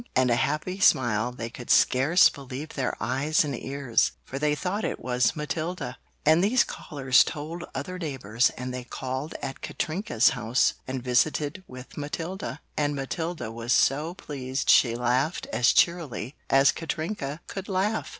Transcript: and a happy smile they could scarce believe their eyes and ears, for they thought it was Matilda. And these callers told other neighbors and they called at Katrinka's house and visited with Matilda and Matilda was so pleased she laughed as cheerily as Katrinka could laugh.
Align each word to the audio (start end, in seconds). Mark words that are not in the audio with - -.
and 0.15 0.31
a 0.31 0.35
happy 0.35 0.79
smile 0.79 1.31
they 1.31 1.47
could 1.47 1.69
scarce 1.69 2.27
believe 2.27 2.69
their 2.69 2.97
eyes 2.99 3.45
and 3.45 3.55
ears, 3.55 4.13
for 4.23 4.39
they 4.39 4.55
thought 4.55 4.83
it 4.83 4.99
was 4.99 5.35
Matilda. 5.35 5.95
And 6.25 6.43
these 6.43 6.63
callers 6.63 7.23
told 7.23 7.65
other 7.75 7.99
neighbors 7.99 8.49
and 8.57 8.73
they 8.73 8.83
called 8.83 9.35
at 9.43 9.61
Katrinka's 9.61 10.29
house 10.29 10.73
and 10.87 11.03
visited 11.03 11.63
with 11.67 11.97
Matilda 11.97 12.61
and 12.75 12.95
Matilda 12.95 13.51
was 13.51 13.73
so 13.73 14.15
pleased 14.15 14.71
she 14.71 14.95
laughed 14.95 15.45
as 15.53 15.71
cheerily 15.71 16.33
as 16.49 16.71
Katrinka 16.71 17.41
could 17.45 17.69
laugh. 17.69 18.09